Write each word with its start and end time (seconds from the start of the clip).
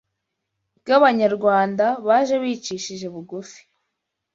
bw’Abanyarwanda 0.79 1.85
baje 2.07 2.35
bicishije 2.43 3.05
bugufi 3.13 3.59